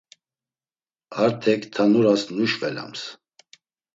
[1.23, 3.01] Artek Tanuras nuşvelams.